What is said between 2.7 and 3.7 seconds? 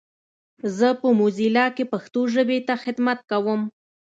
خدمت کوم.